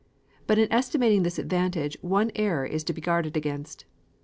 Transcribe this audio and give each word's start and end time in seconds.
But 0.47 0.57
in 0.57 0.67
estimating 0.73 1.21
this 1.21 1.37
advantage, 1.37 1.95
one 2.01 2.31
error 2.35 2.65
is 2.65 2.83
to 2.85 2.91
be 2.91 3.01
guarded 3.01 3.37
against. 3.37 3.85